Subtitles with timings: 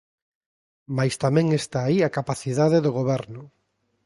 [0.95, 3.41] Mais tamén está aí a capacidade do goberno.